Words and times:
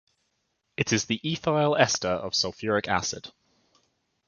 It 0.77 0.91
is 0.93 1.05
the 1.05 1.21
ethyl 1.23 1.77
ester 1.77 2.07
of 2.09 2.33
sulfuric 2.33 2.87
acid. 2.87 3.31